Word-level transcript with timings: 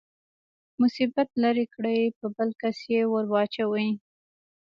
مصیبت 0.81 1.29
لرې 1.43 1.65
کړي 1.73 1.99
په 2.19 2.25
بل 2.35 2.49
کس 2.61 2.77
يې 2.93 3.01
ورواچوي. 3.13 3.89